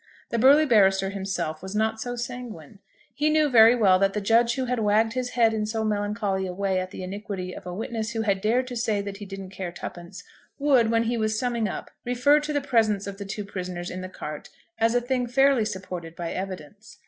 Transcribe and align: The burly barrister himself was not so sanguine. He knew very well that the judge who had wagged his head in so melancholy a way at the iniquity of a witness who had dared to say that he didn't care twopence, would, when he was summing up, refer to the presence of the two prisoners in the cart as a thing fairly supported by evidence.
The 0.31 0.39
burly 0.39 0.65
barrister 0.65 1.11
himself 1.11 1.61
was 1.61 1.75
not 1.75 2.01
so 2.01 2.15
sanguine. 2.15 2.79
He 3.13 3.29
knew 3.29 3.49
very 3.49 3.75
well 3.75 3.99
that 3.99 4.13
the 4.13 4.19
judge 4.19 4.55
who 4.55 4.65
had 4.65 4.79
wagged 4.79 5.13
his 5.13 5.33
head 5.37 5.53
in 5.53 5.67
so 5.67 5.83
melancholy 5.83 6.47
a 6.47 6.53
way 6.53 6.79
at 6.79 6.89
the 6.89 7.03
iniquity 7.03 7.53
of 7.55 7.67
a 7.67 7.73
witness 7.75 8.13
who 8.13 8.23
had 8.23 8.41
dared 8.41 8.65
to 8.69 8.75
say 8.75 8.99
that 9.03 9.17
he 9.17 9.27
didn't 9.27 9.51
care 9.51 9.71
twopence, 9.71 10.23
would, 10.57 10.89
when 10.89 11.03
he 11.03 11.17
was 11.17 11.37
summing 11.37 11.67
up, 11.67 11.91
refer 12.03 12.39
to 12.39 12.51
the 12.51 12.61
presence 12.61 13.05
of 13.05 13.19
the 13.19 13.25
two 13.25 13.45
prisoners 13.45 13.91
in 13.91 14.01
the 14.01 14.09
cart 14.09 14.49
as 14.79 14.95
a 14.95 15.01
thing 15.01 15.27
fairly 15.27 15.65
supported 15.65 16.15
by 16.15 16.31
evidence. 16.31 16.97